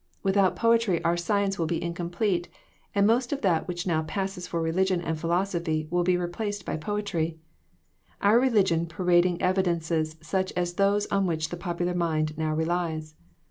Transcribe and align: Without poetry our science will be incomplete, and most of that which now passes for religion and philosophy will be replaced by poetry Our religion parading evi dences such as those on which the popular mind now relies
Without 0.23 0.55
poetry 0.55 0.99
our 1.03 1.15
science 1.15 1.59
will 1.59 1.67
be 1.67 1.79
incomplete, 1.79 2.49
and 2.95 3.05
most 3.05 3.31
of 3.31 3.41
that 3.41 3.67
which 3.67 3.85
now 3.85 4.01
passes 4.01 4.47
for 4.47 4.59
religion 4.59 4.99
and 4.99 5.19
philosophy 5.19 5.87
will 5.91 6.01
be 6.03 6.17
replaced 6.17 6.65
by 6.65 6.75
poetry 6.75 7.37
Our 8.19 8.39
religion 8.39 8.87
parading 8.87 9.37
evi 9.37 9.61
dences 9.61 10.15
such 10.19 10.53
as 10.53 10.73
those 10.73 11.05
on 11.11 11.27
which 11.27 11.49
the 11.49 11.55
popular 11.57 11.93
mind 11.93 12.35
now 12.35 12.55
relies 12.55 13.13